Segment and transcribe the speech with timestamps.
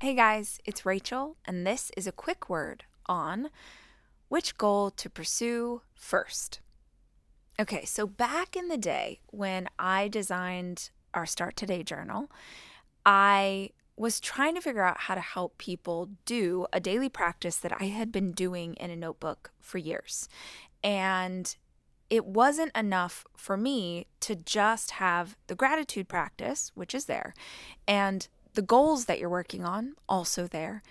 [0.00, 3.50] Hey guys, it's Rachel, and this is a quick word on
[4.28, 6.60] which goal to pursue first.
[7.58, 12.30] Okay, so back in the day when I designed our Start Today journal,
[13.04, 17.72] I was trying to figure out how to help people do a daily practice that
[17.82, 20.28] I had been doing in a notebook for years.
[20.84, 21.56] And
[22.08, 27.34] it wasn't enough for me to just have the gratitude practice, which is there,
[27.88, 30.82] and the goals that you're working on, also there.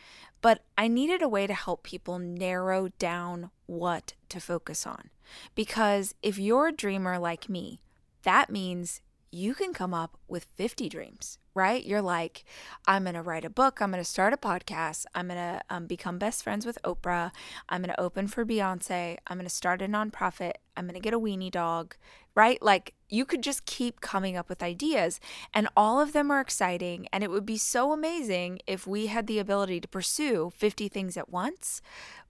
[0.42, 5.10] But I needed a way to help people narrow down what to focus on.
[5.54, 7.82] Because if you're a dreamer like me,
[8.24, 11.84] that means you can come up with 50 dreams, right?
[11.84, 12.46] You're like,
[12.88, 13.82] I'm going to write a book.
[13.82, 15.06] I'm going to start a podcast.
[15.14, 17.32] I'm going to um, become best friends with Oprah.
[17.68, 19.18] I'm going to open for Beyonce.
[19.28, 20.54] I'm going to start a nonprofit.
[20.78, 21.96] I'm going to get a weenie dog,
[22.36, 22.62] right?
[22.62, 25.20] Like you could just keep coming up with ideas,
[25.54, 27.08] and all of them are exciting.
[27.12, 31.18] And it would be so amazing if we had the ability to pursue 50 things
[31.18, 31.82] at once.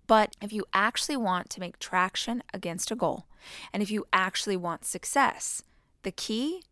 [0.07, 3.25] But if you actually want to make traction against a goal,
[3.73, 5.61] and if you actually want success,
[6.03, 6.63] the key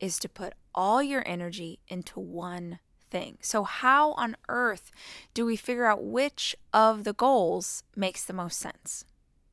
[0.00, 2.78] is to put all your energy into one
[3.10, 3.38] thing.
[3.40, 4.90] So, how on earth
[5.34, 9.04] do we figure out which of the goals makes the most sense?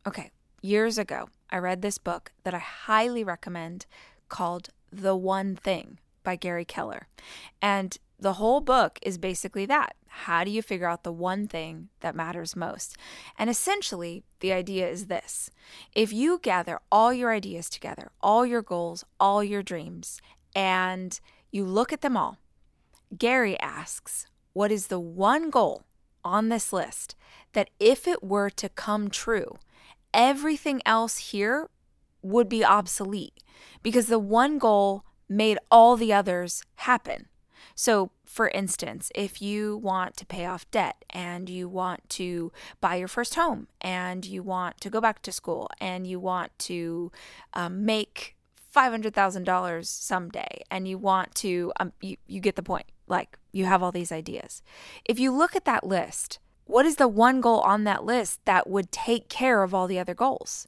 [0.07, 0.31] Okay,
[0.61, 3.85] years ago, I read this book that I highly recommend
[4.29, 7.07] called The One Thing by Gary Keller.
[7.61, 9.95] And the whole book is basically that.
[10.07, 12.95] How do you figure out the one thing that matters most?
[13.37, 15.49] And essentially, the idea is this
[15.93, 20.21] if you gather all your ideas together, all your goals, all your dreams,
[20.55, 21.19] and
[21.51, 22.37] you look at them all,
[23.17, 25.83] Gary asks, What is the one goal
[26.23, 27.15] on this list
[27.53, 29.57] that if it were to come true,
[30.15, 31.69] everything else here
[32.23, 33.33] would be obsolete?
[33.83, 37.27] Because the one goal made all the others happen.
[37.75, 42.95] So, for instance, if you want to pay off debt and you want to buy
[42.95, 47.11] your first home and you want to go back to school and you want to
[47.53, 48.35] um, make
[48.73, 52.85] $500,000 someday and you want to, um, you, you get the point.
[53.07, 54.63] Like you have all these ideas.
[55.03, 58.69] If you look at that list, what is the one goal on that list that
[58.69, 60.67] would take care of all the other goals?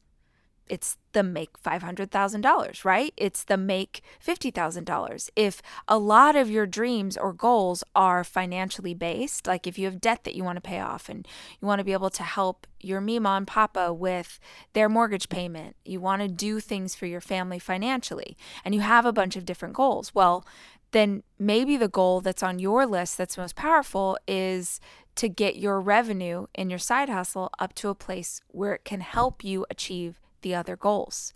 [0.70, 3.14] it's the make $500,000, right?
[3.18, 5.30] It's the make $50,000.
[5.36, 10.02] If a lot of your dreams or goals are financially based, like if you have
[10.02, 11.28] debt that you want to pay off and
[11.60, 14.40] you want to be able to help your Mima and Papa with
[14.74, 19.06] their mortgage payment, you want to do things for your family financially, and you have
[19.06, 20.46] a bunch of different goals, well,
[20.92, 24.80] then maybe the goal that's on your list that's most powerful is
[25.16, 29.02] to get your revenue in your side hustle up to a place where it can
[29.02, 31.34] help you achieve the other goals.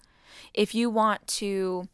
[0.54, 1.90] If you want to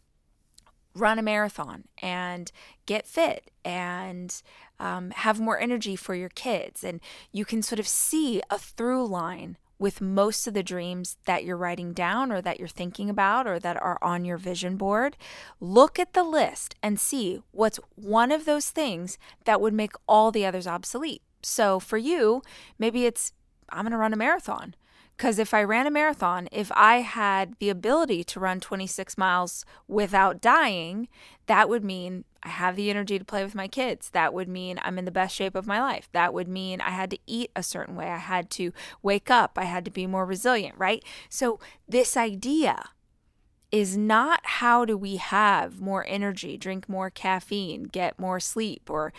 [0.93, 2.51] run a marathon and
[2.85, 4.41] get fit and
[4.79, 6.99] um, have more energy for your kids, and
[7.31, 11.57] you can sort of see a through line with most of the dreams that you're
[11.57, 15.17] writing down or that you're thinking about or that are on your vision board,
[15.59, 20.31] look at the list and see what's one of those things that would make all
[20.31, 21.21] the others obsolete.
[21.43, 22.41] So for you,
[22.79, 23.33] maybe it's
[23.69, 24.75] I'm going to run a marathon.
[25.17, 29.65] Because if I ran a marathon, if I had the ability to run 26 miles
[29.87, 31.07] without dying,
[31.47, 34.11] that would mean I have the energy to play with my kids.
[34.11, 36.07] That would mean I'm in the best shape of my life.
[36.11, 38.05] That would mean I had to eat a certain way.
[38.05, 39.57] I had to wake up.
[39.57, 41.03] I had to be more resilient, right?
[41.29, 42.89] So, this idea
[43.71, 49.11] is not how do we have more energy, drink more caffeine, get more sleep, or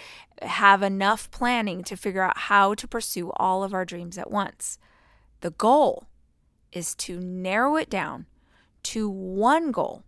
[0.43, 4.79] have enough planning to figure out how to pursue all of our dreams at once.
[5.41, 6.09] The goal
[6.73, 8.27] is to narrow it down
[8.85, 10.05] to one goal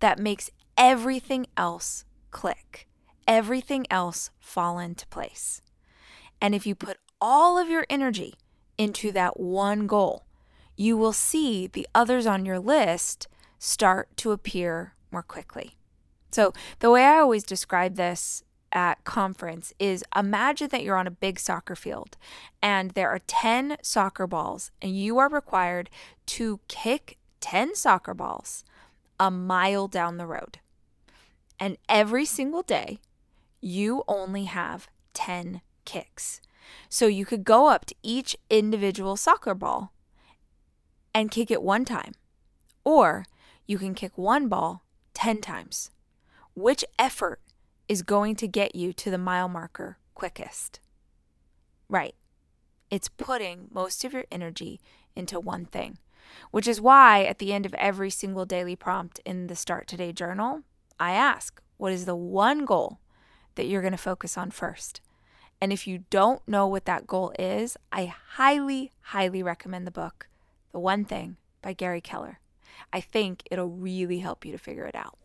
[0.00, 2.88] that makes everything else click,
[3.26, 5.62] everything else fall into place.
[6.40, 8.34] And if you put all of your energy
[8.76, 10.24] into that one goal,
[10.76, 15.76] you will see the others on your list start to appear more quickly.
[16.30, 18.42] So, the way I always describe this
[18.74, 22.16] at conference is imagine that you're on a big soccer field
[22.60, 25.88] and there are 10 soccer balls and you are required
[26.26, 28.64] to kick 10 soccer balls
[29.18, 30.58] a mile down the road.
[31.60, 32.98] And every single day,
[33.60, 36.40] you only have 10 kicks.
[36.88, 39.92] So you could go up to each individual soccer ball
[41.14, 42.14] and kick it one time,
[42.82, 43.24] or
[43.66, 44.82] you can kick one ball
[45.14, 45.90] 10 times.
[46.54, 47.40] Which effort
[47.88, 50.80] is going to get you to the mile marker quickest.
[51.88, 52.14] Right.
[52.90, 54.80] It's putting most of your energy
[55.16, 55.98] into one thing,
[56.50, 60.12] which is why at the end of every single daily prompt in the Start Today
[60.12, 60.62] journal,
[60.98, 63.00] I ask, what is the one goal
[63.56, 65.00] that you're going to focus on first?
[65.60, 70.28] And if you don't know what that goal is, I highly, highly recommend the book,
[70.72, 72.40] The One Thing by Gary Keller.
[72.92, 75.18] I think it'll really help you to figure it out.